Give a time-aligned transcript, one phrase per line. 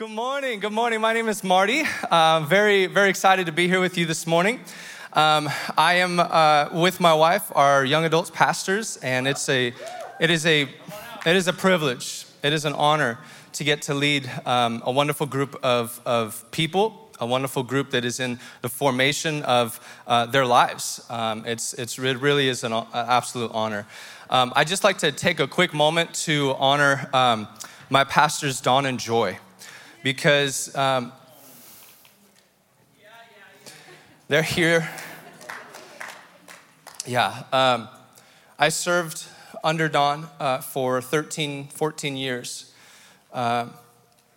[0.00, 0.60] Good morning.
[0.60, 0.98] Good morning.
[1.02, 1.82] My name is Marty.
[2.10, 4.60] Uh, very, very excited to be here with you this morning.
[5.12, 9.74] Um, I am uh, with my wife, our young adults pastors, and it's a,
[10.18, 10.62] it is a,
[11.26, 12.24] it is a privilege.
[12.42, 13.18] It is an honor
[13.52, 18.06] to get to lead um, a wonderful group of, of people, a wonderful group that
[18.06, 21.04] is in the formation of uh, their lives.
[21.10, 23.86] Um, it's, it's, it really is an, an absolute honor.
[24.30, 27.48] Um, I'd just like to take a quick moment to honor um,
[27.90, 29.38] my pastors, Don and Joy
[30.02, 31.12] because um,
[34.28, 34.88] they're here.
[37.06, 37.88] Yeah, um,
[38.58, 39.26] I served
[39.62, 42.72] under Don uh, for 13, 14 years.
[43.32, 43.74] Um,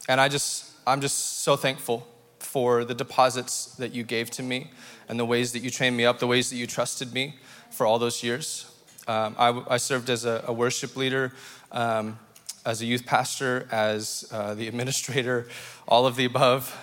[0.10, 2.08] and I just, I'm just so thankful
[2.40, 4.72] for the deposits that you gave to me
[5.08, 7.36] and the ways that you trained me up, the ways that you trusted me
[7.72, 8.70] for all those years.
[9.08, 11.34] Um, I, I, served as a, a worship leader
[11.74, 12.18] um,
[12.66, 15.48] as a youth pastor, as uh, the administrator,
[15.88, 16.76] all of the above.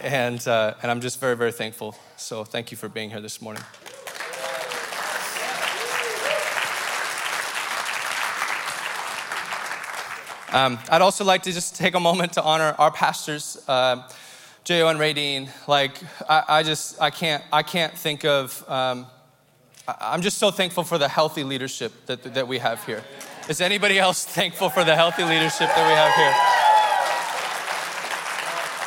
[0.00, 1.96] And, uh, and I'm just very, very thankful.
[2.16, 3.62] So thank you for being here this morning.
[10.52, 14.06] Um, I'd also like to just take a moment to honor our pastors, uh,
[14.64, 15.48] Jo and Radine.
[15.66, 15.96] Like,
[16.28, 19.06] I, I, just, I can't, I can't think of, um,
[19.88, 23.02] I'm just so thankful for the healthy leadership that, that we have here.
[23.48, 26.58] Is anybody else thankful for the healthy leadership that we have here?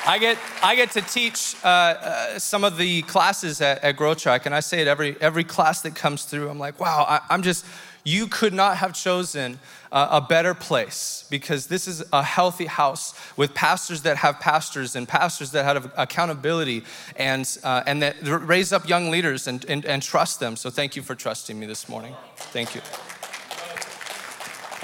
[0.07, 4.13] I get, I get to teach uh, uh, some of the classes at, at Grow
[4.13, 6.47] Track, and I say it every, every class that comes through.
[6.47, 7.65] I'm like, wow, I, I'm just,
[8.03, 9.59] you could not have chosen
[9.91, 15.07] a better place because this is a healthy house with pastors that have pastors and
[15.07, 16.83] pastors that have accountability
[17.15, 20.55] and, uh, and that raise up young leaders and, and, and trust them.
[20.55, 22.13] So thank you for trusting me this morning.
[22.35, 22.81] Thank you.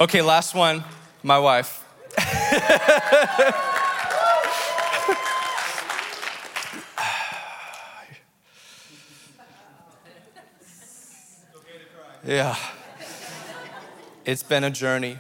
[0.01, 0.83] Okay, last one
[1.21, 1.85] my wife.
[12.25, 12.55] yeah.
[14.25, 15.19] It's been a journey.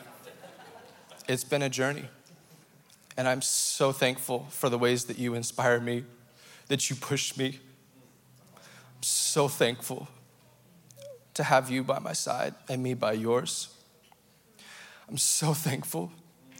[1.27, 2.05] It's been a journey.
[3.15, 6.05] And I'm so thankful for the ways that you inspire me,
[6.69, 7.59] that you push me.
[8.55, 10.07] I'm so thankful
[11.35, 13.75] to have you by my side and me by yours.
[15.11, 16.11] I'm so thankful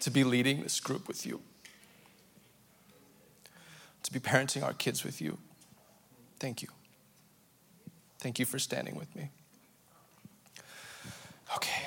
[0.01, 1.41] to be leading this group with you,
[4.03, 5.37] to be parenting our kids with you.
[6.39, 6.67] Thank you.
[8.19, 9.29] Thank you for standing with me.
[11.55, 11.85] Okay.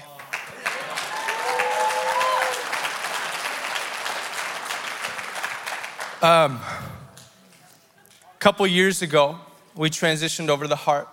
[6.22, 6.58] Um,
[8.22, 9.38] a couple years ago,
[9.75, 11.08] we transitioned over to the heart,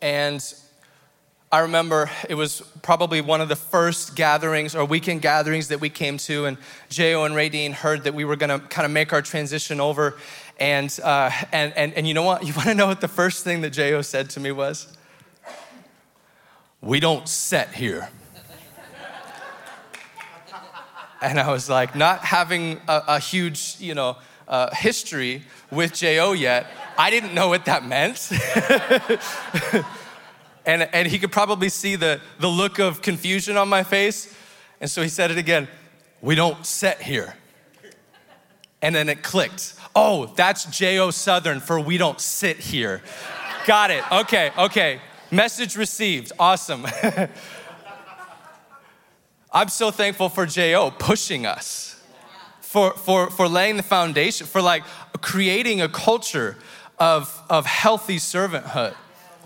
[0.00, 0.42] and
[1.50, 5.88] I remember it was probably one of the first gatherings or weekend gatherings that we
[5.88, 6.58] came to, and
[6.90, 10.18] Jo and Radine heard that we were going to kind of make our transition over.
[10.60, 12.42] And, uh, and, and, and you know what?
[12.46, 14.94] You want to know what the first thing that Jo said to me was?
[16.82, 18.10] We don't set here.
[21.22, 26.32] and I was like, not having a, a huge, you know, uh, history with Jo
[26.32, 26.66] yet.
[26.98, 28.30] I didn't know what that meant.
[30.68, 34.34] and, and he could probably see the, the look of confusion on my face.
[34.82, 35.66] And so he said it again
[36.20, 37.34] We don't set here.
[38.82, 39.72] And then it clicked.
[39.96, 41.10] Oh, that's J.O.
[41.10, 43.00] Southern for we don't sit here.
[43.66, 44.04] Got it.
[44.12, 45.00] Okay, okay.
[45.30, 46.32] Message received.
[46.38, 46.86] Awesome.
[49.52, 50.90] I'm so thankful for J.O.
[50.90, 51.98] pushing us
[52.60, 54.84] for, for, for laying the foundation, for like
[55.22, 56.58] creating a culture
[56.98, 58.94] of, of healthy servanthood.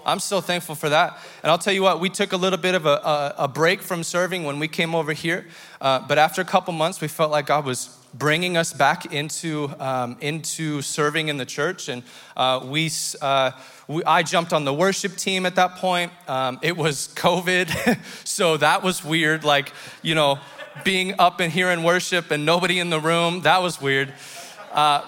[0.05, 1.19] I'm so thankful for that.
[1.43, 3.83] And I'll tell you what, we took a little bit of a, a, a break
[3.83, 5.47] from serving when we came over here.
[5.81, 9.71] Uh, but after a couple months, we felt like God was bringing us back into,
[9.79, 11.89] um, into serving in the church.
[11.89, 12.03] And
[12.37, 13.53] uh, we, uh,
[13.89, 16.13] we, I jumped on the worship team at that point.
[16.29, 19.45] Um, it was COVID, so that was weird.
[19.45, 20.39] Like, you know,
[20.85, 23.43] being up in here in worship and nobody in the room.
[23.43, 24.13] That was weird.
[24.73, 25.07] Uh,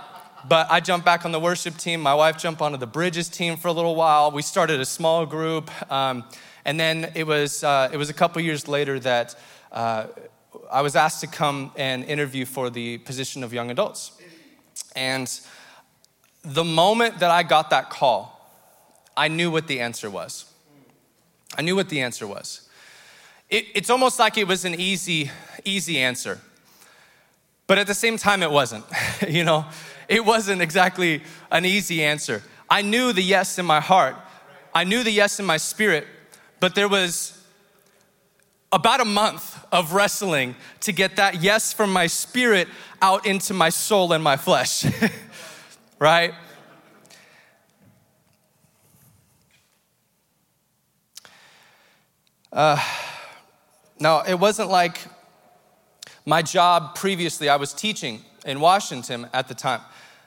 [0.49, 2.01] but I jumped back on the worship team.
[2.01, 4.31] My wife jumped onto the Bridges team for a little while.
[4.31, 5.71] We started a small group.
[5.91, 6.25] Um,
[6.65, 9.35] and then it was, uh, it was a couple years later that
[9.73, 10.07] uh,
[10.71, 14.13] I was asked to come and interview for the position of young adults.
[14.97, 15.29] And
[16.43, 18.31] the moment that I got that call,
[19.17, 20.47] I knew what the answer was.
[21.57, 22.65] I knew what the answer was
[23.55, 25.31] it, it's almost like it was an easy,
[25.65, 26.41] easy answer.
[27.67, 28.85] But at the same time, it wasn't.
[29.29, 29.65] you know,
[30.09, 32.43] it wasn't exactly an easy answer.
[32.69, 34.17] I knew the yes in my heart,
[34.75, 36.07] I knew the yes in my spirit,
[36.61, 37.41] but there was
[38.73, 42.67] about a month of wrestling to get that yes from my spirit
[43.01, 44.85] out into my soul and my flesh.
[46.01, 46.35] right?
[52.53, 52.81] Uh,
[54.01, 54.99] now, it wasn't like
[56.27, 59.81] my job previously, I was teaching in Washington at the time.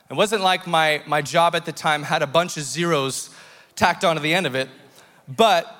[0.10, 3.30] It wasn't like my, my job at the time had a bunch of zeros
[3.76, 4.70] tacked onto the end of it,
[5.28, 5.74] but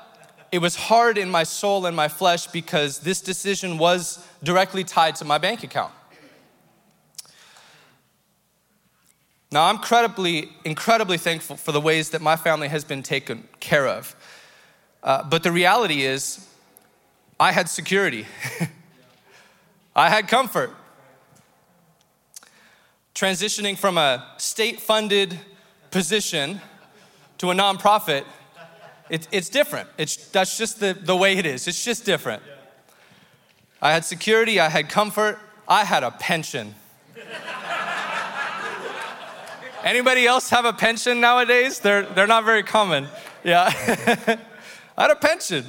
[0.52, 5.16] it was hard in my soul and my flesh because this decision was directly tied
[5.16, 5.94] to my bank account.
[9.50, 13.88] Now, I'm incredibly, incredibly thankful for the ways that my family has been taken care
[13.88, 14.16] of.
[15.02, 16.46] Uh, but the reality is,
[17.40, 18.26] I had security,
[19.96, 20.72] I had comfort.
[23.18, 25.40] Transitioning from a state funded
[25.90, 26.62] position
[27.40, 28.26] to a nonprofit,
[29.10, 29.90] it, it's different.
[29.98, 32.44] It's, that's just the, the way it is, it's just different.
[33.82, 36.76] I had security, I had comfort, I had a pension.
[39.84, 41.80] Anybody else have a pension nowadays?
[41.80, 43.08] They're, they're not very common.
[43.44, 43.66] Yeah.
[44.96, 45.66] I had a pension.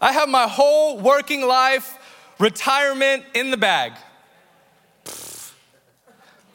[0.00, 1.98] I have my whole working life,
[2.38, 3.94] retirement in the bag.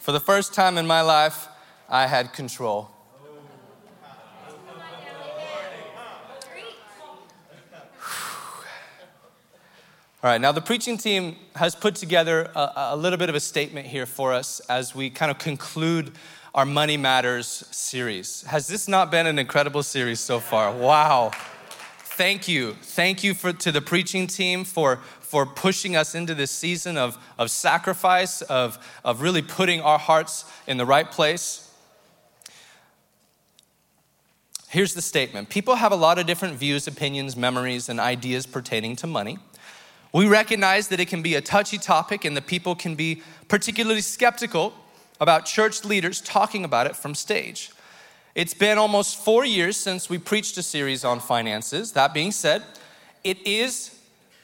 [0.09, 1.47] For the first time in my life,
[1.87, 2.89] I had control.
[10.23, 13.39] All right, now the preaching team has put together a, a, little bit of a
[13.39, 16.13] statement here for us as we kind of conclude
[16.55, 18.41] our Money Matters series.
[18.47, 20.73] Has this not been an incredible series so far?
[20.75, 21.29] Wow.
[21.99, 22.73] Thank you.
[22.81, 27.15] Thank you for, to the preaching team for, for pushing us into this season of,
[27.37, 31.71] of sacrifice, of, of really putting our hearts in the right place.
[34.69, 38.95] Here's the statement People have a lot of different views, opinions, memories, and ideas pertaining
[38.97, 39.37] to money.
[40.11, 44.01] We recognize that it can be a touchy topic and the people can be particularly
[44.01, 44.73] skeptical
[45.21, 47.69] about church leaders talking about it from stage.
[48.33, 51.91] It's been almost four years since we preached a series on finances.
[51.91, 52.63] That being said,
[53.23, 53.98] it is,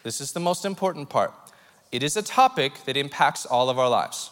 [0.05, 1.33] this is the most important part,
[1.91, 4.29] it is a topic that impacts all of our lives.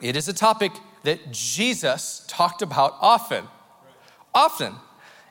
[0.00, 0.72] It is a topic
[1.04, 3.44] that Jesus talked about often.
[4.34, 4.74] Often.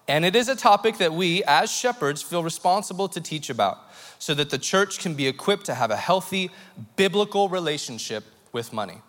[0.07, 3.77] And it is a topic that we, as shepherds, feel responsible to teach about
[4.19, 6.49] so that the church can be equipped to have a healthy
[6.95, 8.23] biblical relationship
[8.53, 9.01] with money.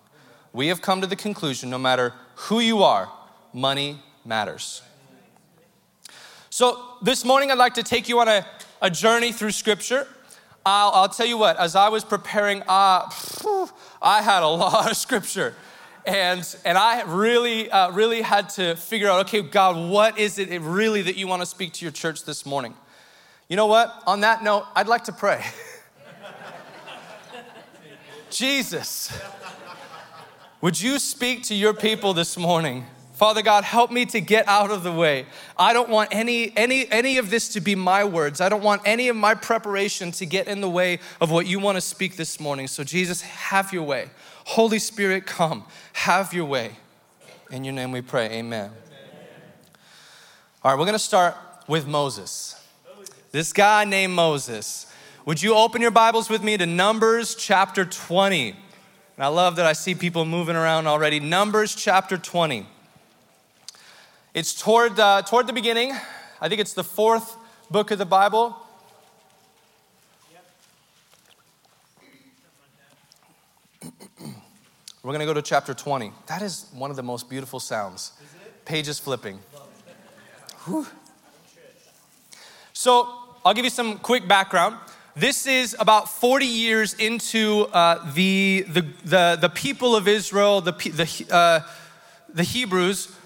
[0.53, 3.13] We have come to the conclusion no matter who you are,
[3.53, 4.83] money matters.
[6.51, 8.45] So, this morning I'd like to take you on a,
[8.81, 10.07] a journey through Scripture.
[10.65, 13.11] I'll, I'll, tell you what, as I was preparing, uh,
[14.03, 15.55] I had a lot of Scripture.
[16.07, 20.49] And, and I really, uh, really had to figure out okay, God, what is it
[20.63, 22.75] really that you want to speak to your church this morning?
[23.49, 24.03] You know what?
[24.07, 25.45] On that note, I'd like to pray.
[28.31, 29.17] Jesus,
[30.61, 32.87] would you speak to your people this morning?
[33.19, 35.27] Father God, help me to get out of the way.
[35.57, 38.41] I don't want any, any, any of this to be my words.
[38.41, 41.59] I don't want any of my preparation to get in the way of what you
[41.59, 42.69] want to speak this morning.
[42.69, 44.11] So, Jesus, have your way.
[44.45, 45.65] Holy Spirit, come.
[45.95, 46.77] Have your way.
[47.51, 48.27] In your name we pray.
[48.27, 48.71] Amen.
[48.71, 48.71] Amen.
[50.63, 51.35] All right, we're going to start
[51.67, 52.55] with Moses.
[53.33, 54.87] This guy named Moses.
[55.27, 58.51] Would you open your Bibles with me to Numbers chapter 20?
[58.51, 61.19] And I love that I see people moving around already.
[61.19, 62.65] Numbers chapter 20.
[64.39, 65.93] It's toward, uh, toward the beginning.
[66.41, 67.37] I think it's the fourth
[67.73, 68.57] book of the Bible.
[74.23, 74.23] We're
[75.03, 76.13] going to go to chapter 20.
[76.29, 78.13] That is one of the most beautiful sounds.
[78.65, 79.41] Pages flipping.
[80.67, 80.87] Whew.
[82.73, 83.09] So,
[83.45, 84.77] I'll give you some quick background.
[85.17, 90.71] This is about 40 years into uh, the, the, the, the, people of Israel, the,
[90.71, 91.61] the, uh,
[92.33, 93.18] the Hebrews,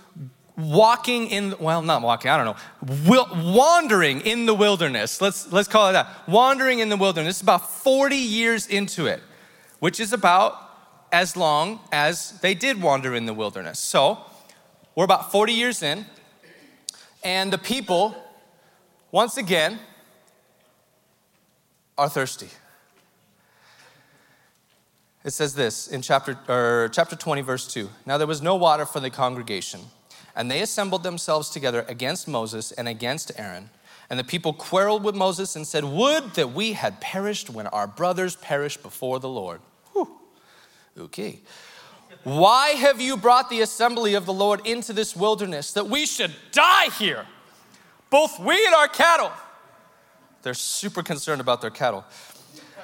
[0.57, 5.21] walking in, well, not walking, I don't know, wandering in the wilderness.
[5.21, 6.09] Let's, let's call it that.
[6.29, 7.37] Wandering in the wilderness.
[7.37, 9.21] is about 40 years into it,
[9.79, 10.59] which is about
[11.11, 13.79] as long as they did wander in the wilderness.
[13.79, 14.19] So,
[14.95, 16.07] we're about 40 years in,
[17.25, 18.17] and the people
[19.13, 19.79] once again,
[21.99, 22.49] are thirsty.
[25.23, 27.89] It says this in chapter, or chapter 20, verse 2.
[28.07, 29.81] Now there was no water for the congregation,
[30.35, 33.71] and they assembled themselves together against Moses and against Aaron.
[34.11, 37.87] And the people quarreled with Moses and said, Would that we had perished when our
[37.87, 39.61] brothers perished before the Lord.
[39.93, 40.09] Whew.
[40.99, 41.41] Okay.
[42.25, 46.33] Why have you brought the assembly of the Lord into this wilderness that we should
[46.53, 47.27] die here?
[48.13, 49.33] both we and our cattle.
[50.43, 52.05] They're super concerned about their cattle.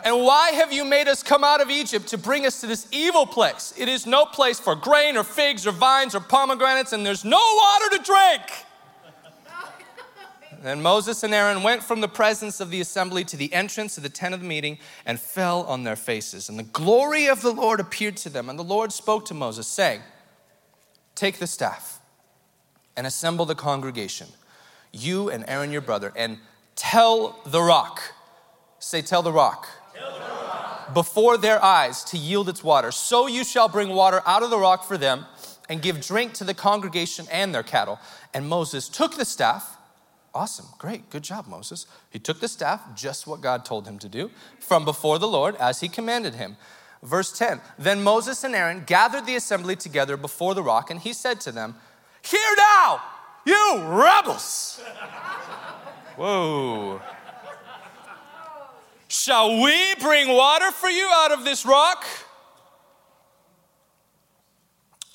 [0.04, 2.86] And why have you made us come out of Egypt to bring us to this
[2.92, 3.74] evil place?
[3.76, 7.38] It is no place for grain or figs or vines or pomegranates, and there's no
[7.38, 8.42] water to drink.
[10.60, 14.02] Then Moses and Aaron went from the presence of the assembly to the entrance of
[14.02, 16.48] the tent of the meeting and fell on their faces.
[16.48, 18.48] And the glory of the Lord appeared to them.
[18.48, 20.00] And the Lord spoke to Moses, saying,
[21.14, 22.00] Take the staff
[22.96, 24.26] and assemble the congregation,
[24.92, 26.38] you and Aaron your brother, and
[26.74, 28.14] tell the rock.
[28.80, 29.68] Say, Tell the rock.
[30.94, 32.90] Before their eyes to yield its water.
[32.92, 35.26] So you shall bring water out of the rock for them
[35.68, 37.98] and give drink to the congregation and their cattle.
[38.32, 39.78] And Moses took the staff
[40.34, 41.86] Awesome, great, good job, Moses.
[42.10, 45.56] He took the staff, just what God told him to do, from before the Lord
[45.56, 46.56] as he commanded him.
[47.02, 51.12] Verse 10 Then Moses and Aaron gathered the assembly together before the rock, and he
[51.12, 51.74] said to them,
[52.22, 53.02] Hear now,
[53.44, 54.80] you rebels!
[56.16, 57.00] Whoa.
[59.08, 62.04] Shall we bring water for you out of this rock?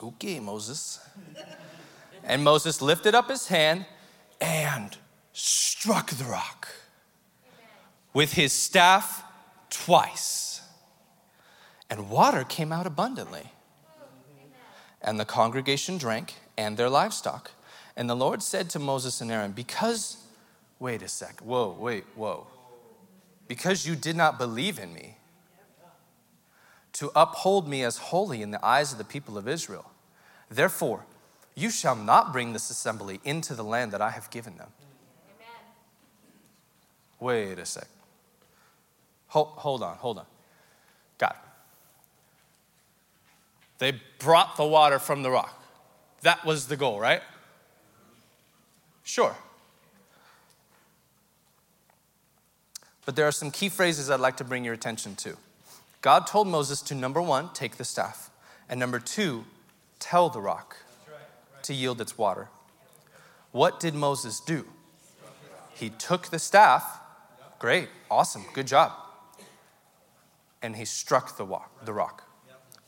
[0.02, 1.00] Okay, Moses.
[2.24, 3.86] And Moses lifted up his hand
[4.42, 4.98] and
[5.32, 6.68] struck the rock
[8.14, 9.24] with his staff
[9.70, 10.62] twice,
[11.90, 13.52] and water came out abundantly.
[15.02, 17.52] And the congregation drank and their livestock.
[17.98, 20.18] And the Lord said to Moses and Aaron, Because,
[20.80, 22.48] wait a sec, whoa, wait, whoa.
[23.48, 25.18] Because you did not believe in me
[26.94, 29.92] to uphold me as holy in the eyes of the people of Israel,
[30.50, 31.06] therefore,
[31.56, 34.70] you shall not bring this assembly into the land that I have given them.
[37.20, 37.88] Wait a sec.
[39.28, 40.26] Hold, hold on, hold on.
[41.18, 41.36] God.
[43.78, 45.62] They brought the water from the rock.
[46.22, 47.22] That was the goal, right?
[49.04, 49.36] Sure.
[53.06, 55.38] But there are some key phrases I'd like to bring your attention to.
[56.02, 58.30] God told Moses to number one, take the staff,
[58.70, 59.46] and number two,
[60.00, 60.78] tell the rock
[61.64, 62.50] to yield its water.
[63.52, 64.66] What did Moses do?
[65.74, 67.00] He took the staff
[67.64, 68.92] Great, awesome, good job.
[70.62, 72.30] And he struck the, walk, the rock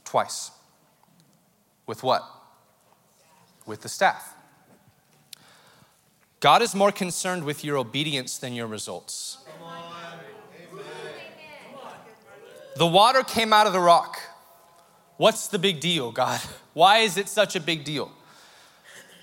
[0.04, 0.52] twice.
[1.88, 2.26] With what?
[3.66, 4.36] With the staff.
[6.42, 9.38] God is more concerned with your obedience than your results.
[12.76, 14.20] The water came out of the rock.
[15.18, 16.42] What's the big deal, God?
[16.74, 18.12] Why is it such a big deal?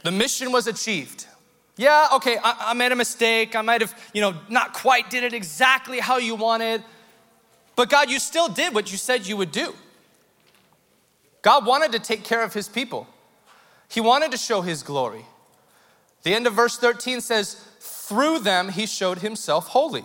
[0.04, 1.26] The mission was achieved.
[1.76, 3.54] Yeah, okay, I, I made a mistake.
[3.54, 6.82] I might have, you know, not quite did it exactly how you wanted.
[7.76, 9.74] But God, you still did what you said you would do.
[11.40, 13.06] God wanted to take care of his people.
[13.88, 15.24] He wanted to show his glory.
[16.22, 20.04] The end of verse 13 says, through them he showed himself holy.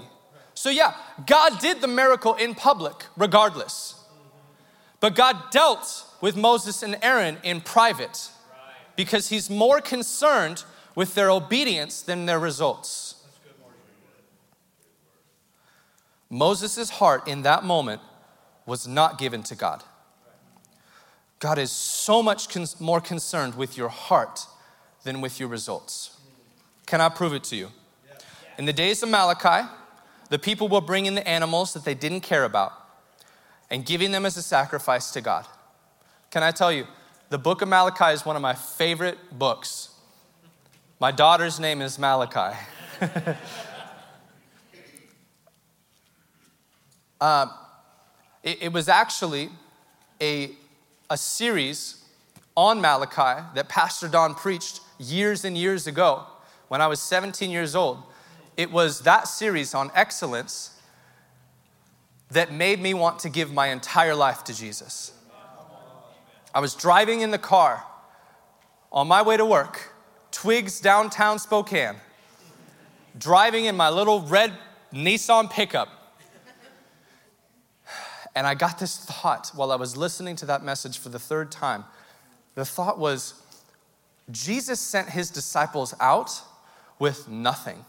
[0.57, 0.95] So, yeah,
[1.27, 4.03] God did the miracle in public regardless.
[4.99, 8.31] But God dealt with Moses and Aaron in private
[8.95, 10.63] because he's more concerned
[10.95, 13.23] with their obedience than their results.
[16.27, 18.01] Moses' heart in that moment
[18.65, 19.83] was not given to God.
[21.37, 24.47] God is so much more concerned with your heart
[25.03, 26.19] than with your results.
[26.87, 27.69] Can I prove it to you?
[28.57, 29.69] In the days of Malachi,
[30.29, 32.73] the people were bringing the animals that they didn't care about
[33.69, 35.45] and giving them as a sacrifice to God.
[36.31, 36.87] Can I tell you,
[37.29, 39.89] the book of Malachi is one of my favorite books
[40.99, 42.57] my daughter's name is Malachi.
[47.21, 47.45] uh,
[48.43, 49.49] it, it was actually
[50.19, 50.53] a,
[51.07, 52.03] a series
[52.55, 56.23] on Malachi that Pastor Don preached years and years ago
[56.67, 58.01] when I was 17 years old.
[58.57, 60.71] It was that series on excellence
[62.31, 65.13] that made me want to give my entire life to Jesus.
[66.53, 67.83] I was driving in the car
[68.91, 69.93] on my way to work
[70.31, 71.95] Twigs downtown Spokane,
[73.17, 74.53] driving in my little red
[74.91, 75.89] Nissan pickup.
[78.35, 81.51] And I got this thought while I was listening to that message for the third
[81.51, 81.85] time.
[82.55, 83.35] The thought was
[84.31, 86.41] Jesus sent his disciples out
[86.99, 87.85] with nothing.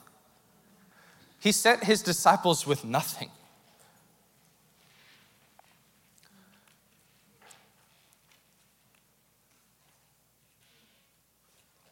[1.41, 3.31] He sent his disciples with nothing.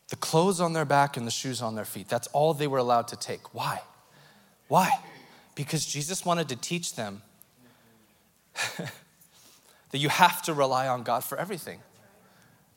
[0.08, 2.08] the clothes on their back and the shoes on their feet.
[2.08, 3.54] That's all they were allowed to take.
[3.54, 3.82] Why?
[4.68, 4.90] Why?
[5.54, 7.22] Because Jesus wanted to teach them
[8.76, 11.80] that you have to rely on God for everything.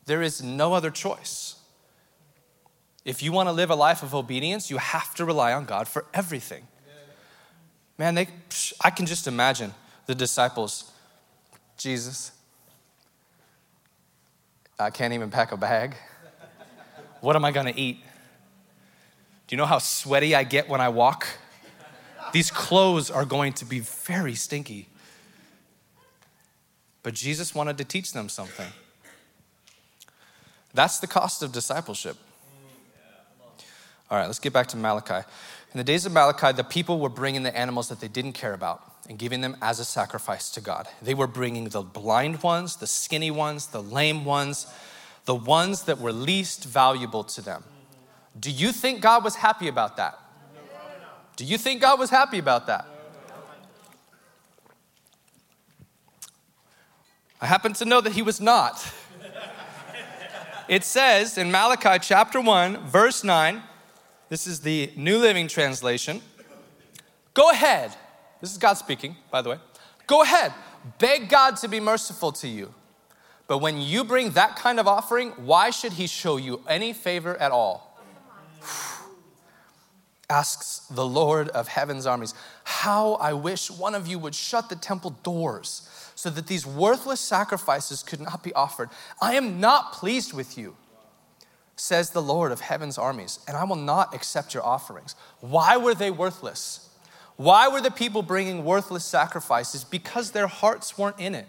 [0.06, 1.56] There is no other choice.
[3.04, 5.88] If you want to live a life of obedience, you have to rely on God
[5.88, 6.66] for everything.
[7.96, 8.28] Man, they,
[8.82, 9.74] I can just imagine
[10.06, 10.90] the disciples.
[11.76, 12.32] Jesus,
[14.78, 15.96] I can't even pack a bag.
[17.20, 18.02] What am I gonna eat?
[19.46, 21.26] Do you know how sweaty I get when I walk?
[22.32, 24.88] These clothes are going to be very stinky.
[27.02, 28.68] But Jesus wanted to teach them something.
[30.72, 32.16] That's the cost of discipleship.
[34.10, 35.26] All right, let's get back to Malachi.
[35.72, 38.54] In the days of Malachi, the people were bringing the animals that they didn't care
[38.54, 40.88] about and giving them as a sacrifice to God.
[41.00, 44.66] They were bringing the blind ones, the skinny ones, the lame ones,
[45.26, 47.62] the ones that were least valuable to them.
[48.38, 50.18] Do you think God was happy about that?
[51.36, 52.86] Do you think God was happy about that?
[57.40, 58.92] I happen to know that he was not.
[60.68, 63.62] it says in Malachi chapter 1, verse 9,
[64.30, 66.22] this is the New Living Translation.
[67.34, 67.94] Go ahead.
[68.40, 69.58] This is God speaking, by the way.
[70.06, 70.54] Go ahead.
[70.98, 72.72] Beg God to be merciful to you.
[73.48, 77.36] But when you bring that kind of offering, why should he show you any favor
[77.36, 78.00] at all?
[80.30, 82.32] Asks the Lord of heaven's armies,
[82.62, 87.18] How I wish one of you would shut the temple doors so that these worthless
[87.18, 88.90] sacrifices could not be offered.
[89.20, 90.76] I am not pleased with you,
[91.80, 95.14] says the Lord of heaven's armies, and I will not accept your offerings.
[95.40, 96.88] Why were they worthless?
[97.36, 99.82] Why were the people bringing worthless sacrifices?
[99.82, 101.48] Because their hearts weren't in it.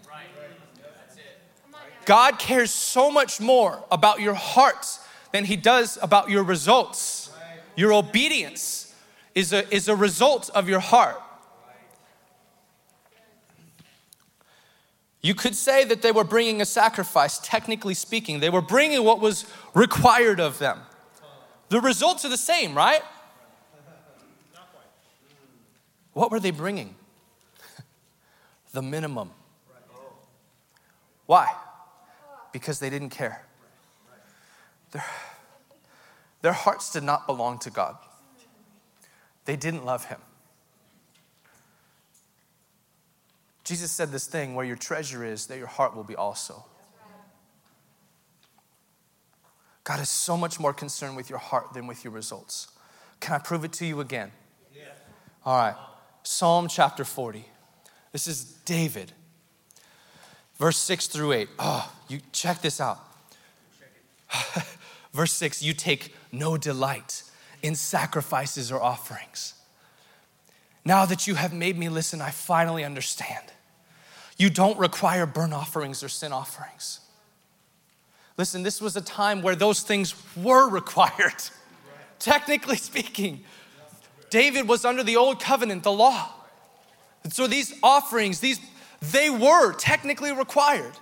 [2.06, 7.30] God cares so much more about your hearts than he does about your results.
[7.76, 8.94] Your obedience
[9.34, 11.20] is a, is a result of your heart.
[15.22, 18.40] You could say that they were bringing a sacrifice, technically speaking.
[18.40, 20.80] They were bringing what was required of them.
[21.68, 23.02] The results are the same, right?
[26.12, 26.96] What were they bringing?
[28.72, 29.30] the minimum.
[31.26, 31.54] Why?
[32.52, 33.46] Because they didn't care.
[34.90, 35.04] Their,
[36.42, 37.96] their hearts did not belong to God,
[39.44, 40.20] they didn't love Him.
[43.64, 46.64] Jesus said this thing where your treasure is, there your heart will be also.
[49.84, 52.68] God is so much more concerned with your heart than with your results.
[53.20, 54.30] Can I prove it to you again?
[54.74, 54.84] Yeah.
[55.44, 55.74] All right.
[56.22, 57.44] Psalm chapter 40.
[58.12, 59.12] This is David.
[60.56, 61.48] Verse 6 through 8.
[61.58, 63.00] Oh, you check this out.
[65.12, 67.24] Verse 6 You take no delight
[67.62, 69.54] in sacrifices or offerings.
[70.84, 73.44] Now that you have made me listen, I finally understand.
[74.36, 77.00] You don't require burnt offerings or sin offerings.
[78.36, 81.42] Listen, this was a time where those things were required,
[82.18, 83.44] technically speaking.
[84.30, 86.30] David was under the old covenant, the law.
[87.22, 88.58] And so these offerings, these
[89.02, 90.92] they were technically required.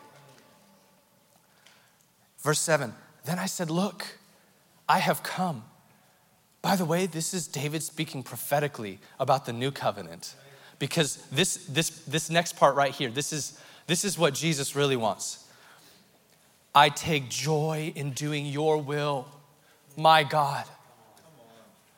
[2.39, 4.19] Verse 7 Then I said, Look,
[4.89, 5.65] I have come
[6.63, 10.35] by the way, this is David speaking prophetically about the new covenant.
[10.79, 14.97] Because this, this, this next part right here, this is, this is what Jesus really
[14.97, 15.47] wants.
[16.75, 19.27] I take joy in doing your will,
[19.97, 20.65] my God.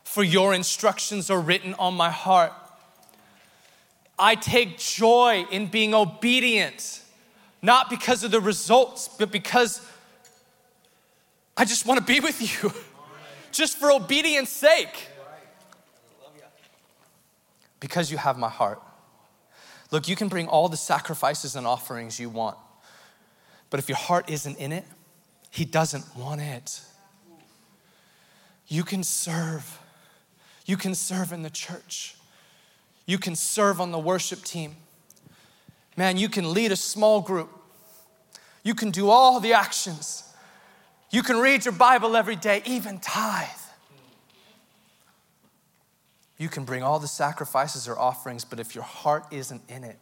[0.05, 2.53] For your instructions are written on my heart.
[4.19, 7.03] I take joy in being obedient,
[7.61, 9.81] not because of the results, but because
[11.57, 12.73] I just want to be with you.
[13.53, 15.09] just for obedience sake.
[17.81, 18.81] Because you have my heart.
[19.91, 22.57] Look, you can bring all the sacrifices and offerings you want,
[23.69, 24.85] but if your heart isn't in it,
[25.51, 26.81] He doesn't want it.
[28.69, 29.79] You can serve.
[30.65, 32.17] You can serve in the church.
[33.05, 34.77] You can serve on the worship team.
[35.97, 37.51] Man, you can lead a small group.
[38.63, 40.32] You can do all the actions.
[41.13, 43.47] You can read your Bible every day, even tithe.
[46.39, 49.99] You can bring all the sacrifices or offerings, but if your heart isn't in it,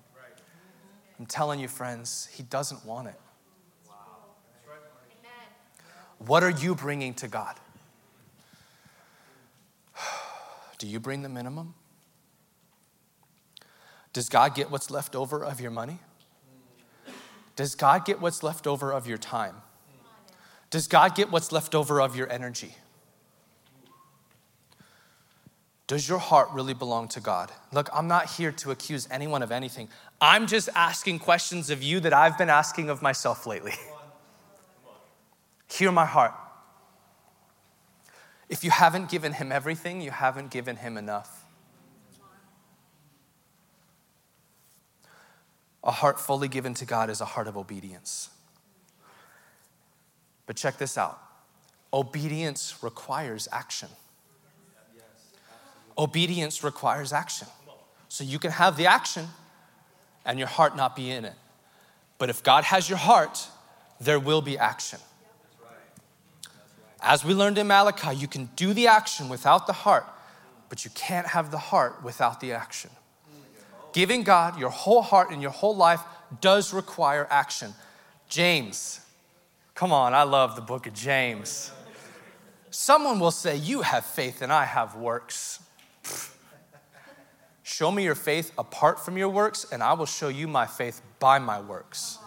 [1.19, 3.21] I'm telling you, friends, He doesn't want it.
[6.19, 7.57] What are you bringing to God?
[10.79, 11.75] Do you bring the minimum?
[14.13, 15.99] Does God get what's left over of your money?
[17.57, 19.57] Does God get what's left over of your time?
[20.71, 22.77] Does God get what's left over of your energy?
[25.89, 27.51] Does your heart really belong to God?
[27.73, 29.89] Look, I'm not here to accuse anyone of anything.
[30.21, 33.73] I'm just asking questions of you that I've been asking of myself lately.
[35.69, 36.35] Hear my heart.
[38.49, 41.45] If you haven't given him everything, you haven't given him enough.
[45.83, 48.31] A heart fully given to God is a heart of obedience.
[50.51, 51.17] But check this out
[51.93, 53.89] obedience requires action.
[55.97, 57.47] Obedience requires action.
[58.09, 59.29] So you can have the action
[60.25, 61.35] and your heart not be in it.
[62.19, 63.47] But if God has your heart,
[64.01, 64.99] there will be action.
[67.01, 70.07] As we learned in Malachi, you can do the action without the heart,
[70.69, 72.91] but you can't have the heart without the action.
[73.93, 76.01] Giving God your whole heart and your whole life
[76.41, 77.73] does require action.
[78.29, 79.01] James,
[79.81, 81.73] come on, I love the book of James.
[82.69, 85.63] Someone will say, You have faith and I have works.
[87.63, 91.01] Show me your faith apart from your works, and I will show you my faith
[91.19, 92.19] by my works.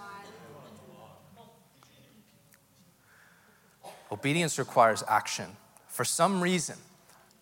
[4.11, 5.45] Obedience requires action.
[5.89, 6.77] For some reason,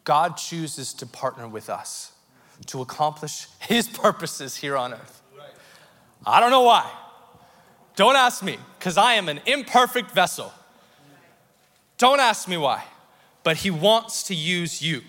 [0.04, 2.12] God chooses to partner with us
[2.66, 5.22] to accomplish His purposes here on earth.
[6.26, 6.92] I don't know why.
[7.96, 10.52] Don't ask me, because I am an imperfect vessel.
[11.98, 12.84] Don't ask me why.
[13.44, 15.02] But He wants to use you,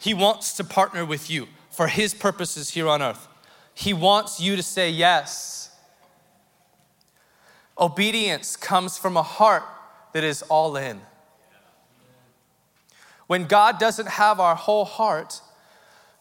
[0.00, 3.28] He wants to partner with you for His purposes here on earth.
[3.74, 5.70] He wants you to say yes.
[7.78, 9.64] Obedience comes from a heart
[10.12, 11.00] that is all in.
[13.26, 15.40] When God doesn't have our whole heart,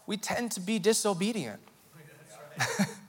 [0.08, 1.60] we tend to be disobedient.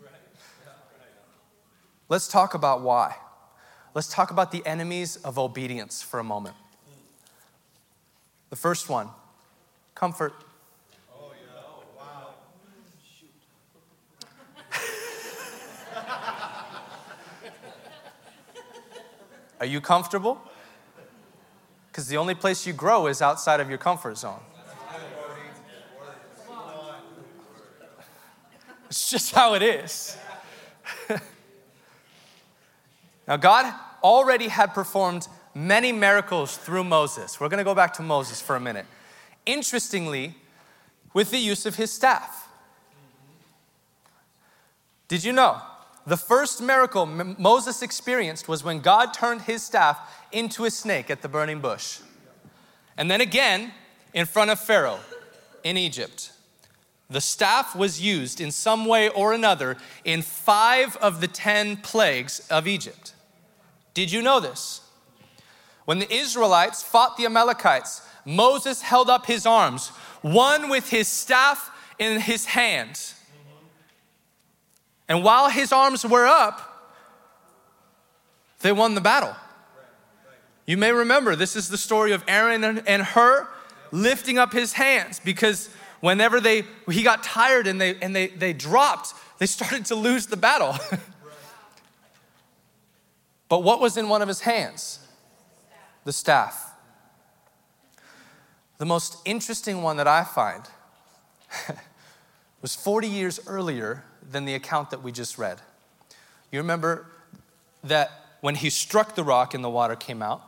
[2.09, 3.17] Let's talk about why.
[3.95, 6.57] Let's talk about the enemies of obedience for a moment.
[8.51, 9.09] The first one
[9.95, 10.35] comfort.
[19.61, 20.41] Are you comfortable?
[21.91, 24.41] Because the only place you grow is outside of your comfort zone.
[28.89, 30.19] It's just how it is.
[33.27, 37.41] now, God already had performed many miracles through Moses.
[37.41, 38.87] We're going to go back to Moses for a minute.
[39.47, 40.35] Interestingly,
[41.13, 42.49] with the use of his staff.
[45.09, 45.61] Did you know
[46.07, 49.99] the first miracle Moses experienced was when God turned his staff
[50.33, 52.01] into a snake at the burning bush.
[52.97, 53.73] And then again
[54.13, 55.01] in front of Pharaoh
[55.63, 56.33] in Egypt.
[57.09, 62.47] The staff was used in some way or another in five of the ten plagues
[62.51, 63.14] of Egypt.
[63.95, 64.81] Did you know this?
[65.85, 69.89] When the Israelites fought the Amalekites, Moses held up his arms,
[70.23, 72.99] one with his staff in his hand
[75.09, 76.71] and while his arms were up,
[78.61, 79.35] they won the battle.
[80.67, 83.47] You may remember this is the story of Aaron and Hur
[83.93, 85.69] lifting up his hands because
[86.01, 90.27] whenever they he got tired and they and they they dropped, they started to lose
[90.27, 90.77] the battle.
[93.55, 94.99] but what was in one of his hands?
[96.03, 96.73] The staff.
[98.79, 100.65] The most interesting one that I find
[102.63, 105.61] was 40 years earlier than the account that we just read.
[106.51, 107.07] You remember
[107.85, 110.43] that when he struck the rock and the water came out,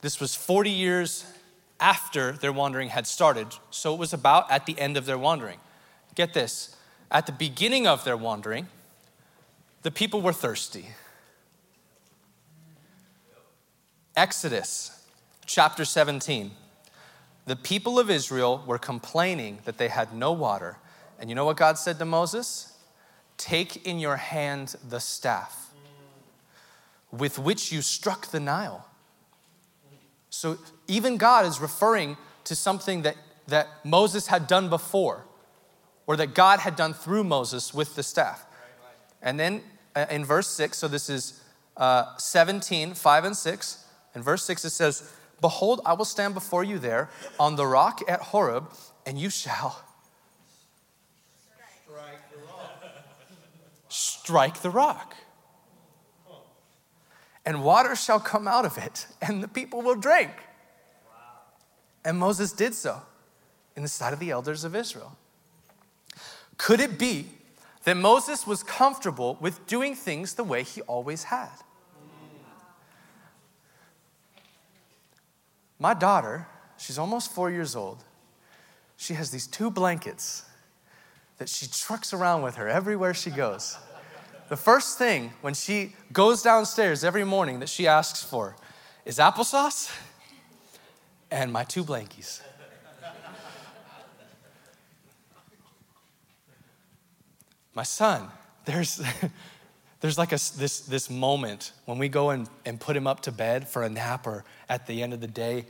[0.00, 1.32] this was 40 years
[1.78, 3.46] after their wandering had started.
[3.70, 5.60] So it was about at the end of their wandering.
[6.16, 6.74] Get this
[7.08, 8.66] at the beginning of their wandering,
[9.82, 10.88] the people were thirsty.
[14.16, 15.04] Exodus
[15.44, 16.50] chapter 17.
[17.44, 20.78] The people of Israel were complaining that they had no water.
[21.20, 22.78] And you know what God said to Moses?
[23.36, 25.70] Take in your hand the staff
[27.12, 28.88] with which you struck the Nile.
[30.30, 33.16] So even God is referring to something that,
[33.48, 35.24] that Moses had done before,
[36.06, 38.46] or that God had done through Moses with the staff.
[39.20, 39.62] And then
[39.94, 41.42] uh, in verse 6, so this is
[41.76, 43.85] uh, 17, 5 and 6.
[44.16, 48.00] In verse 6, it says, Behold, I will stand before you there on the rock
[48.08, 48.72] at Horeb,
[49.04, 49.84] and you shall
[53.88, 55.14] strike the rock.
[57.44, 60.30] And water shall come out of it, and the people will drink.
[62.02, 63.02] And Moses did so
[63.76, 65.18] in the sight of the elders of Israel.
[66.56, 67.26] Could it be
[67.84, 71.52] that Moses was comfortable with doing things the way he always had?
[75.78, 78.04] My daughter, she's almost four years old,
[78.96, 80.44] she has these two blankets
[81.38, 83.76] that she trucks around with her everywhere she goes.
[84.48, 88.56] The first thing when she goes downstairs every morning that she asks for
[89.04, 89.94] is applesauce
[91.30, 92.40] and my two blankies.
[97.74, 98.28] my son,
[98.64, 99.02] there's,
[100.06, 103.32] there's like a, this, this moment when we go and, and put him up to
[103.32, 105.66] bed for a nap or at the end of the day,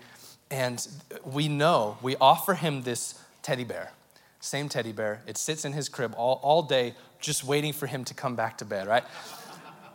[0.50, 0.86] and
[1.24, 3.92] we know, we offer him this teddy bear,
[4.40, 5.22] same teddy bear.
[5.26, 8.58] It sits in his crib all, all day, just waiting for him to come back
[8.58, 9.04] to bed, right?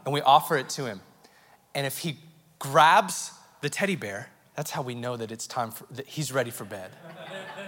[0.05, 1.01] And we offer it to him.
[1.75, 2.17] And if he
[2.57, 6.49] grabs the teddy bear, that's how we know that it's time for, that he's ready
[6.49, 6.89] for bed.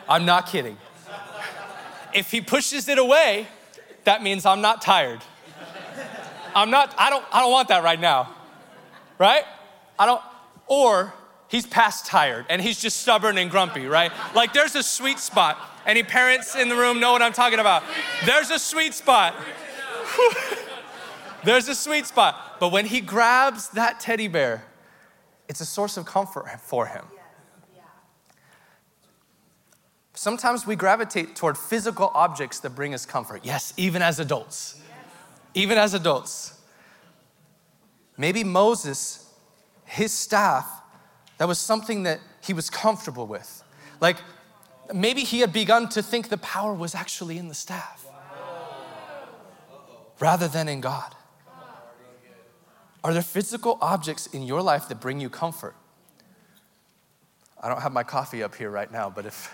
[0.10, 0.78] I'm not kidding.
[2.16, 3.46] If he pushes it away,
[4.06, 5.22] that means I'm not tired.
[6.56, 8.34] I'm not, I don't, I don't want that right now.
[9.18, 9.44] Right?
[9.98, 10.22] I don't,
[10.68, 11.14] or
[11.48, 14.12] he's past tired and he's just stubborn and grumpy, right?
[14.36, 15.58] Like there's a sweet spot.
[15.86, 17.84] Any parents in the room know what I'm talking about?
[18.26, 19.36] There's a sweet spot.
[21.44, 22.60] there's a sweet spot.
[22.60, 24.66] But when he grabs that teddy bear,
[25.48, 27.06] it's a source of comfort for him.
[30.16, 33.42] Sometimes we gravitate toward physical objects that bring us comfort.
[33.44, 34.80] Yes, even as adults.
[35.54, 36.60] Even as adults.
[38.18, 39.30] Maybe Moses,
[39.86, 40.68] his staff,
[41.38, 43.64] that was something that he was comfortable with.
[44.00, 44.18] Like
[44.94, 48.06] maybe he had begun to think the power was actually in the staff
[50.20, 51.16] rather than in God.
[53.04, 55.76] Are there physical objects in your life that bring you comfort?
[57.62, 59.54] I don't have my coffee up here right now, but if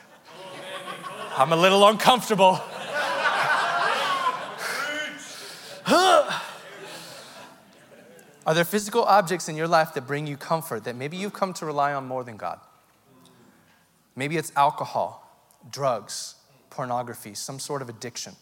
[1.38, 2.60] I'm a little uncomfortable.
[8.46, 11.54] Are there physical objects in your life that bring you comfort that maybe you've come
[11.54, 12.60] to rely on more than God?
[14.16, 15.28] Maybe it's alcohol,
[15.72, 16.36] drugs,
[16.70, 18.36] pornography, some sort of addiction.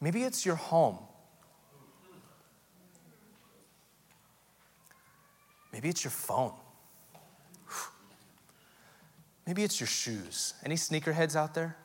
[0.00, 0.98] Maybe it's your home.
[5.72, 6.52] Maybe it's your phone.
[9.46, 10.54] Maybe it's your shoes.
[10.64, 11.76] Any sneakerheads out there?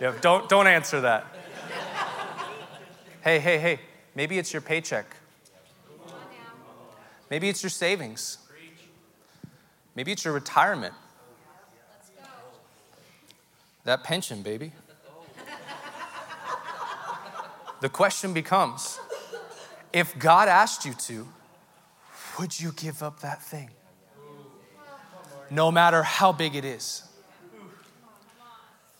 [0.00, 1.26] Yeah, don't, don't answer that.
[3.22, 3.80] hey, hey, hey,
[4.14, 5.04] maybe it's your paycheck.
[7.28, 8.38] Maybe it's your savings.
[9.94, 10.94] Maybe it's your retirement.
[13.84, 14.72] That pension, baby.
[17.80, 18.98] The question becomes
[19.92, 21.26] if God asked you to,
[22.38, 23.70] would you give up that thing?
[25.50, 27.09] No matter how big it is.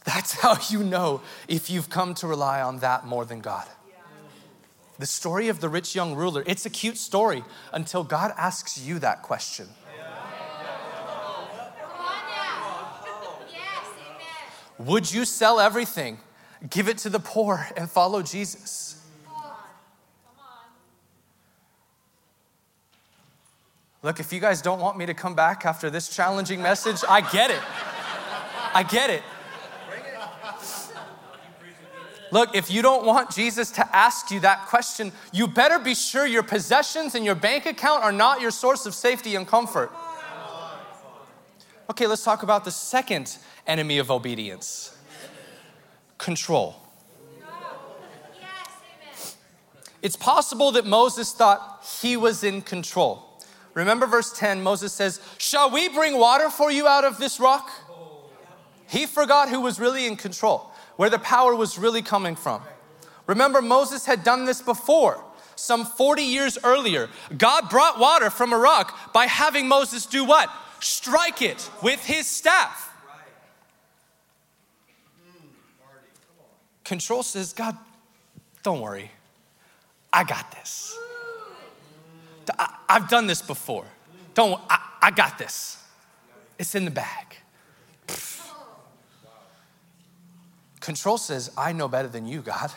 [0.05, 3.67] That's how you know if you've come to rely on that more than God.
[4.99, 8.99] The story of the rich young ruler, it's a cute story until God asks you
[8.99, 9.67] that question.
[14.79, 16.19] Would you sell everything,
[16.71, 18.97] give it to the poor, and follow Jesus?
[24.03, 27.21] Look, if you guys don't want me to come back after this challenging message, I
[27.21, 27.61] get it.
[28.73, 29.23] I get it.
[32.33, 36.27] Look, if you don't want Jesus to ask you that question, you better be sure
[36.27, 39.91] your possessions and your bank account are not your source of safety and comfort.
[41.91, 44.97] Okay, let's talk about the second enemy of obedience
[46.19, 46.77] control.
[50.03, 53.27] It's possible that Moses thought he was in control.
[53.75, 57.71] Remember verse 10, Moses says, Shall we bring water for you out of this rock?
[58.89, 60.70] He forgot who was really in control
[61.01, 62.61] where the power was really coming from.
[63.27, 65.25] Remember, Moses had done this before.
[65.57, 67.09] Some 40 years earlier,
[67.39, 70.51] God brought water from a rock by having Moses do what?
[70.81, 72.93] Strike it with his staff.
[76.85, 77.79] Control says, God,
[78.63, 79.11] don't worry.
[80.13, 80.95] I got this.
[82.59, 83.87] I, have done this before.
[84.35, 85.83] Don't, I, I got this.
[86.59, 87.37] It's in the bag.
[90.81, 92.73] Control says, I know better than you, God.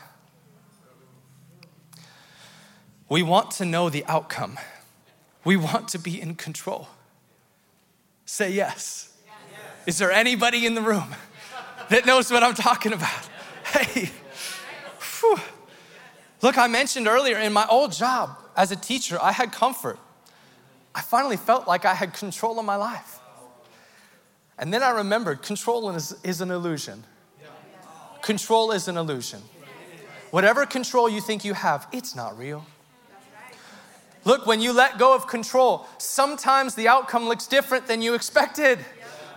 [3.10, 4.58] We want to know the outcome.
[5.44, 6.88] We want to be in control.
[8.26, 9.14] Say yes.
[9.26, 9.60] yes.
[9.86, 11.16] Is there anybody in the room
[11.90, 13.30] that knows what I'm talking about?
[13.66, 14.10] Hey,
[15.20, 15.38] Whew.
[16.42, 20.00] look, I mentioned earlier in my old job as a teacher, I had comfort.
[20.96, 23.20] I finally felt like I had control of my life.
[24.58, 27.04] And then I remembered control is, is an illusion.
[28.24, 29.42] Control is an illusion.
[30.32, 32.66] Whatever control you think you have, it's not real.
[34.24, 38.80] Look, when you let go of control, sometimes the outcome looks different than you expected,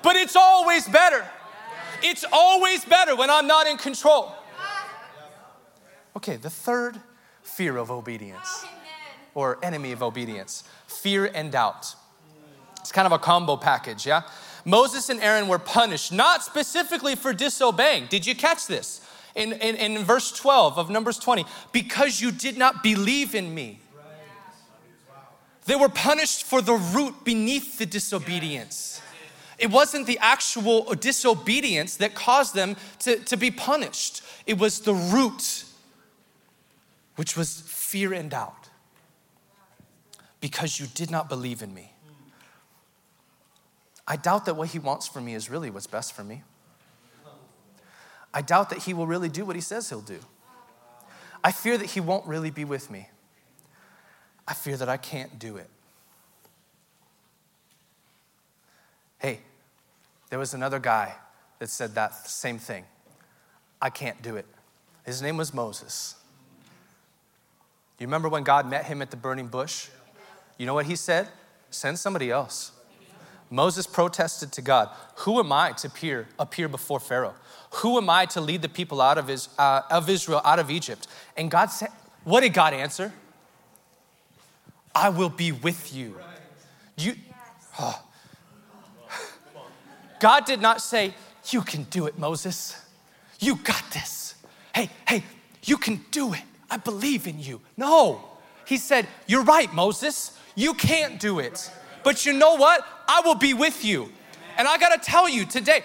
[0.03, 1.27] but it's always better.
[2.03, 4.33] It's always better when I'm not in control.
[6.17, 7.01] Okay, the third
[7.43, 8.65] fear of obedience
[9.35, 11.95] or enemy of obedience fear and doubt.
[12.81, 14.23] It's kind of a combo package, yeah?
[14.67, 18.07] Moses and Aaron were punished, not specifically for disobeying.
[18.09, 19.01] Did you catch this?
[19.37, 23.79] In, in, in verse 12 of Numbers 20, because you did not believe in me.
[25.67, 29.01] They were punished for the root beneath the disobedience.
[29.59, 34.95] It wasn't the actual disobedience that caused them to, to be punished, it was the
[34.95, 35.65] root,
[37.15, 38.69] which was fear and doubt.
[40.41, 41.93] Because you did not believe in me.
[44.09, 46.43] I doubt that what he wants for me is really what's best for me.
[48.33, 50.19] I doubt that he will really do what he says he'll do.
[51.43, 53.09] I fear that he won't really be with me.
[54.47, 55.69] I fear that I can't do it.
[59.19, 59.41] Hey,
[60.29, 61.15] there was another guy
[61.59, 62.85] that said that same thing.
[63.81, 64.47] I can't do it.
[65.05, 66.17] His name was Moses.
[67.99, 69.89] You remember when God met him at the burning bush?
[70.59, 71.29] You know what he said?
[71.71, 72.73] Send somebody else.
[73.51, 77.35] Moses protested to God, Who am I to appear, appear before Pharaoh?
[77.71, 80.71] Who am I to lead the people out of, his, uh, of Israel out of
[80.71, 81.07] Egypt?
[81.37, 81.91] And God said,
[82.25, 83.13] What did God answer?
[84.95, 86.17] I will be with you.
[86.97, 87.15] You,
[87.79, 88.03] oh.
[90.19, 91.15] God did not say,
[91.51, 92.83] You can do it, Moses.
[93.39, 94.35] You got this.
[94.75, 95.23] Hey, hey,
[95.65, 96.43] you can do it.
[96.71, 97.61] I believe in you.
[97.77, 98.23] No.
[98.65, 100.37] He said, You're right, Moses.
[100.55, 101.71] You can't do it.
[102.07, 102.87] But you know what?
[103.09, 104.13] I will be with you.
[104.57, 105.83] And I gotta tell you today,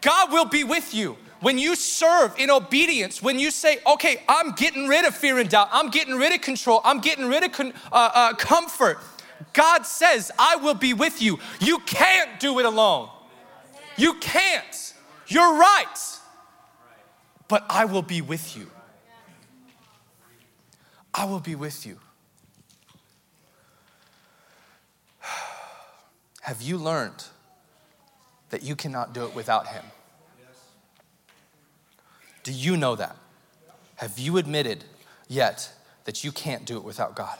[0.00, 1.18] God will be with you.
[1.40, 5.50] When you serve in obedience, when you say, okay, I'm getting rid of fear and
[5.50, 8.98] doubt, I'm getting rid of control, I'm getting rid of con- uh, uh, comfort,
[9.52, 11.38] God says, I will be with you.
[11.60, 13.10] You can't do it alone.
[13.98, 14.94] You can't.
[15.26, 16.18] You're right.
[17.46, 18.70] But I will be with you.
[21.12, 21.98] I will be with you.
[26.48, 27.24] Have you learned
[28.48, 29.84] that you cannot do it without Him?
[32.42, 33.14] Do you know that?
[33.96, 34.84] Have you admitted
[35.28, 35.70] yet
[36.04, 37.38] that you can't do it without God?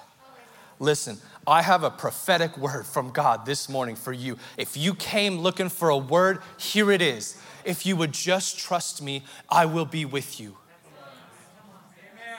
[0.79, 1.17] Listen,
[1.47, 4.37] I have a prophetic word from God this morning for you.
[4.59, 7.41] If you came looking for a word, here it is.
[7.65, 10.55] If you would just trust me, I will be with you.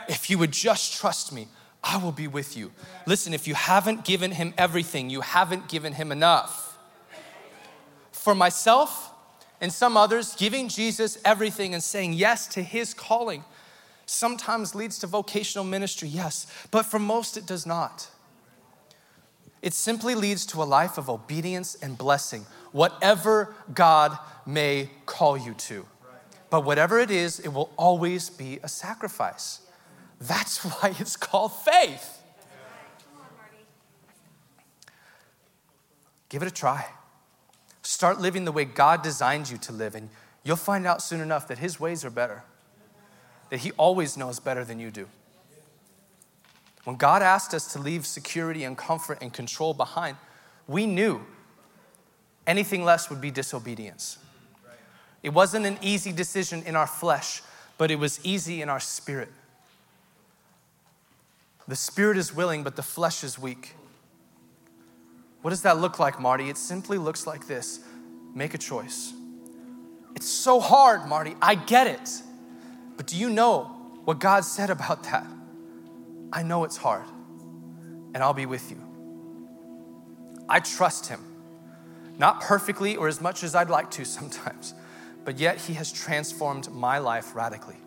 [0.08, 1.47] If you would just trust me,
[1.83, 2.71] I will be with you.
[3.05, 6.77] Listen, if you haven't given him everything, you haven't given him enough.
[8.11, 9.13] For myself
[9.61, 13.43] and some others, giving Jesus everything and saying yes to his calling
[14.05, 18.09] sometimes leads to vocational ministry, yes, but for most it does not.
[19.61, 25.53] It simply leads to a life of obedience and blessing, whatever God may call you
[25.53, 25.85] to.
[26.49, 29.61] But whatever it is, it will always be a sacrifice.
[30.19, 32.17] That's why it's called faith.
[36.29, 36.86] Give it a try.
[37.82, 40.10] Start living the way God designed you to live, and
[40.43, 42.43] you'll find out soon enough that His ways are better,
[43.49, 45.08] that He always knows better than you do.
[46.84, 50.17] When God asked us to leave security and comfort and control behind,
[50.67, 51.25] we knew
[52.45, 54.19] anything less would be disobedience.
[55.23, 57.41] It wasn't an easy decision in our flesh,
[57.77, 59.29] but it was easy in our spirit.
[61.69, 63.75] The spirit is willing, but the flesh is weak.
[65.43, 66.49] What does that look like, Marty?
[66.49, 67.82] It simply looks like this
[68.34, 69.13] make a choice.
[70.15, 71.36] It's so hard, Marty.
[71.39, 72.10] I get it.
[72.97, 73.65] But do you know
[74.03, 75.27] what God said about that?
[76.34, 77.05] I know it's hard,
[78.15, 78.84] and I'll be with you.
[80.49, 81.19] I trust Him.
[82.17, 84.73] Not perfectly or as much as I'd like to sometimes,
[85.23, 87.77] but yet He has transformed my life radically.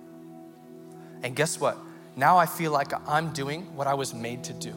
[1.25, 1.77] And guess what?
[2.17, 4.75] Now I feel like I'm doing what I was made to do.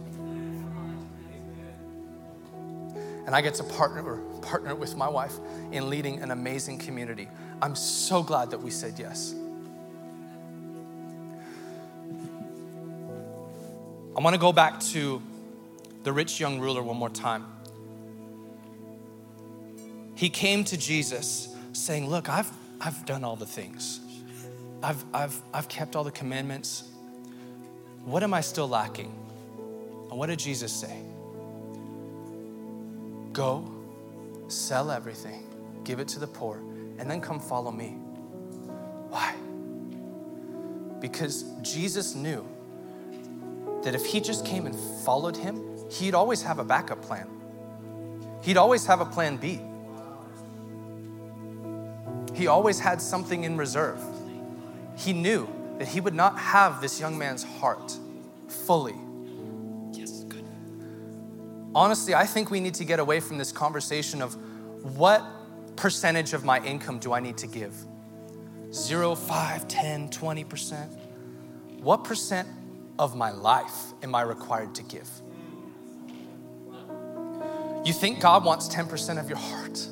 [3.26, 5.34] And I get to partner, partner with my wife
[5.72, 7.28] in leading an amazing community.
[7.62, 9.34] I'm so glad that we said yes.
[14.16, 15.22] I want to go back to
[16.04, 17.46] the rich young ruler one more time.
[20.16, 24.00] He came to Jesus saying, Look, I've, I've done all the things,
[24.82, 26.84] I've, I've, I've kept all the commandments.
[28.06, 29.12] What am I still lacking?
[30.10, 31.02] And what did Jesus say?
[33.34, 33.70] Go,
[34.48, 35.44] sell everything,
[35.84, 36.58] give it to the poor,
[37.00, 37.98] and then come follow me.
[39.10, 39.34] Why?
[41.00, 42.46] Because Jesus knew
[43.84, 47.28] that if he just came and followed him, he'd always have a backup plan.
[48.44, 49.60] He'd always have a plan B.
[52.36, 54.00] He always had something in reserve.
[54.96, 55.48] He knew
[55.78, 57.98] that he would not have this young man's heart
[58.48, 58.96] fully.
[59.92, 60.46] Yes, good.
[61.74, 64.36] Honestly, I think we need to get away from this conversation of
[64.98, 65.24] what
[65.76, 67.74] percentage of my income do I need to give?
[68.72, 70.88] Zero, five, 10, 20%?
[71.80, 72.48] What percent
[72.98, 75.10] of my life am I required to give?
[77.86, 79.88] You think God wants 10% of your heart?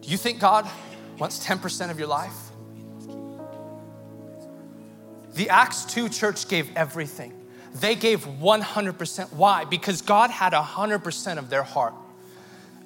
[0.00, 0.68] Do you think God
[1.18, 2.51] wants 10% of your life?
[5.34, 7.32] The Acts 2 church gave everything.
[7.74, 9.32] They gave 100%.
[9.32, 9.64] Why?
[9.64, 11.94] Because God had 100% of their heart.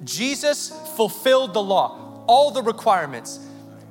[0.03, 3.39] Jesus fulfilled the law, all the requirements.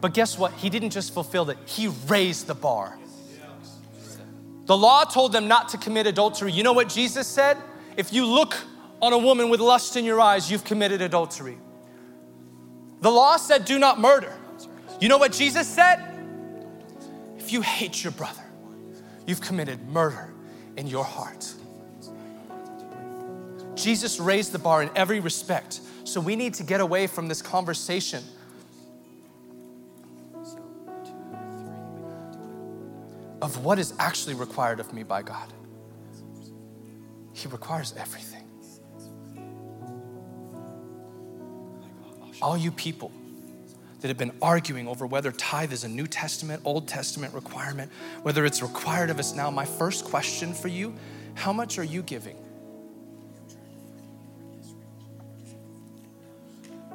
[0.00, 0.52] But guess what?
[0.52, 2.96] He didn't just fulfill it, He raised the bar.
[4.66, 6.52] The law told them not to commit adultery.
[6.52, 7.56] You know what Jesus said?
[7.96, 8.56] If you look
[9.00, 11.56] on a woman with lust in your eyes, you've committed adultery.
[13.00, 14.32] The law said, do not murder.
[15.00, 16.00] You know what Jesus said?
[17.38, 18.42] If you hate your brother,
[19.26, 20.32] you've committed murder
[20.76, 21.52] in your heart.
[23.74, 25.80] Jesus raised the bar in every respect.
[26.04, 28.22] So we need to get away from this conversation.
[33.42, 35.52] Of what is actually required of me by God.
[37.32, 38.44] He requires everything.
[42.40, 43.12] All you people
[44.00, 47.90] that have been arguing over whether tithe is a New Testament, Old Testament requirement,
[48.22, 50.94] whether it's required of us now, my first question for you
[51.34, 52.36] how much are you giving?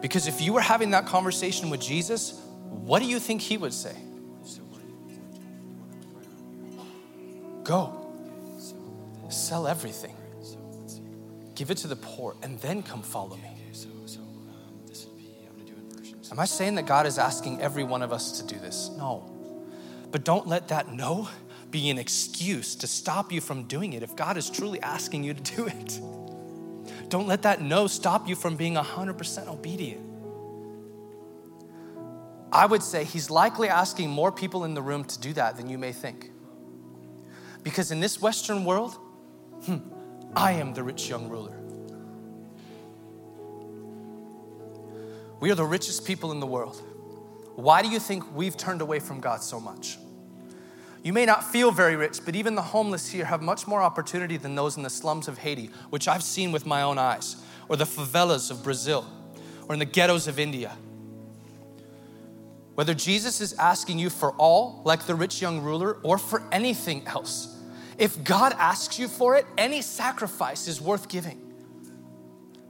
[0.02, 3.74] Because if you were having that conversation with Jesus, what do you think he would
[3.74, 3.96] say?
[7.64, 8.12] Go,
[9.30, 10.16] sell everything,
[11.54, 13.61] give it to the poor, and then come follow me.
[16.32, 18.90] Am I saying that God is asking every one of us to do this?
[18.98, 19.30] No.
[20.12, 21.28] But don't let that no
[21.70, 25.34] be an excuse to stop you from doing it if God is truly asking you
[25.34, 26.00] to do it.
[27.10, 30.08] Don't let that no stop you from being 100% obedient.
[32.52, 35.70] I would say he's likely asking more people in the room to do that than
[35.70, 36.32] you may think.
[37.64, 38.98] Because in this Western world,
[39.66, 39.78] hmm,
[40.36, 41.61] I am the rich young ruler.
[45.42, 46.82] We are the richest people in the world.
[47.56, 49.98] Why do you think we've turned away from God so much?
[51.04, 54.38] You may not feel very rich, but even the homeless here have much more opportunity
[54.38, 57.38] than those in the slums of Haiti, which I've seen with my own eyes,
[57.68, 59.04] or the favelas of Brazil,
[59.68, 60.78] or in the ghettos of India.
[62.76, 67.08] Whether Jesus is asking you for all, like the rich young ruler, or for anything
[67.08, 67.58] else,
[67.98, 71.42] if God asks you for it, any sacrifice is worth giving.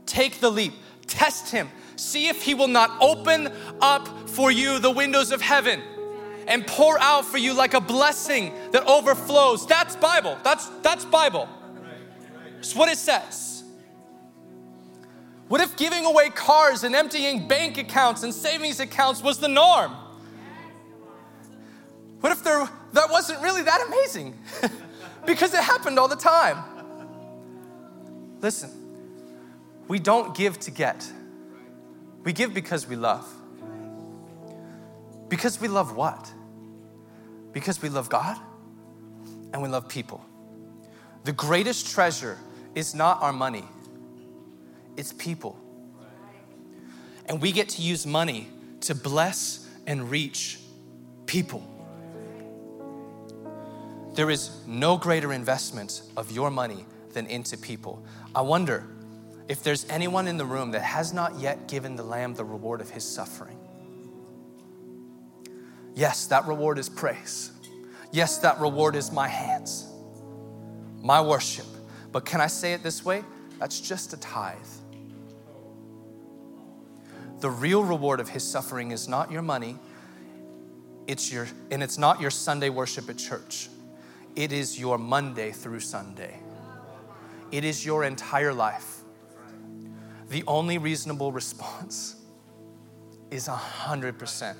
[0.06, 0.74] Take the leap,
[1.06, 5.82] test Him, see if He will not open up for you the windows of heaven
[6.48, 9.66] and pour out for you like a blessing that overflows.
[9.66, 10.38] That's Bible.
[10.44, 11.48] That's, that's Bible.
[12.60, 13.64] It's what it says.
[15.48, 19.92] What if giving away cars and emptying bank accounts and savings accounts was the norm?
[22.22, 24.38] What if there, that wasn't really that amazing?
[25.26, 26.64] because it happened all the time.
[28.40, 28.72] Listen,
[29.88, 31.12] we don't give to get.
[32.24, 33.28] We give because we love.
[35.30, 36.32] Because we love what?
[37.54, 38.38] Because we love God
[39.54, 40.24] and we love people.
[41.24, 42.38] The greatest treasure
[42.76, 43.64] is not our money,
[44.98, 45.58] it's people.
[47.28, 48.50] And we get to use money
[48.82, 50.60] to bless and reach
[51.26, 51.68] people.
[54.16, 58.04] There is no greater investment of your money than into people.
[58.36, 58.86] I wonder
[59.52, 62.80] if there's anyone in the room that has not yet given the Lamb the reward
[62.80, 63.58] of his suffering.
[65.94, 67.52] Yes, that reward is praise.
[68.14, 69.90] Yes, that reward is my hands,
[71.02, 71.66] my worship.
[72.14, 73.26] But can I say it this way?
[73.60, 74.56] That's just a tithe.
[77.42, 79.78] The real reward of his suffering is not your money,
[81.08, 83.68] it's your, and it's not your Sunday worship at church.
[84.34, 86.40] It is your Monday through Sunday.
[87.52, 89.01] It is your entire life
[90.32, 92.16] the only reasonable response
[93.30, 94.56] is 100%.